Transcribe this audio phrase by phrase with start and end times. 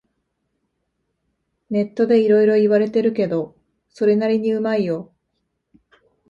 [1.69, 3.55] ネットでいろいろ言われてるけど、
[3.91, 5.13] それなりにうまいよ